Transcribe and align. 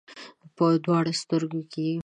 په 0.55 0.65
دواړو 0.83 1.11
سترګو 1.21 1.61
کې 1.71 1.81
یې 1.89 1.95